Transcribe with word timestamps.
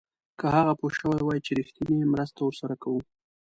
که 0.39 0.45
هغه 0.55 0.73
پوه 0.79 0.91
شوی 0.99 1.19
وای 1.23 1.39
چې 1.45 1.51
رښتینې 1.59 2.09
مرسته 2.13 2.39
ورسره 2.43 2.75
کوو. 2.83 3.01